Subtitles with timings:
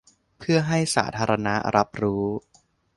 [0.39, 2.25] เพื่อให้สาธาณะรับรู้